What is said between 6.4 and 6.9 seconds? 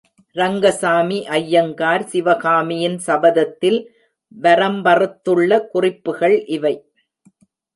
இவை.